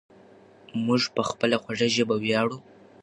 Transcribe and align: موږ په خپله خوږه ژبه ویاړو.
موږ 0.85 1.01
په 1.15 1.21
خپله 1.29 1.57
خوږه 1.61 1.87
ژبه 1.95 2.15
ویاړو. 2.19 2.57